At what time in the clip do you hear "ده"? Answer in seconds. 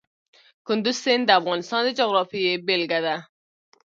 3.05-3.15